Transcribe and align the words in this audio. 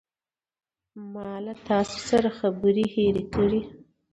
ما 1.11 1.29
له 1.45 1.53
تاسو 1.67 1.97
سره 2.09 2.29
خبرې 2.39 2.85
هیرې 2.93 3.23
کړې. 3.33 3.61